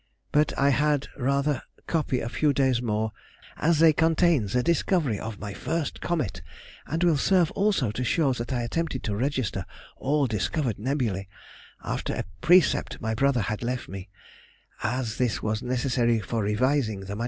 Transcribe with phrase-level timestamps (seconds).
[0.31, 3.11] But I had rather copy a few days more,
[3.57, 6.41] as they contain the discovery of my first comet,
[6.87, 9.63] and will serve also to show that I attempted to register
[9.97, 11.27] all discovered nebulæ,
[11.83, 14.09] after a precept my brother had left me,
[14.81, 17.19] as this was necessary for revising the MS.